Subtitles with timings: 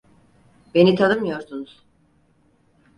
[0.75, 1.83] Beni tanımıyorsunuz.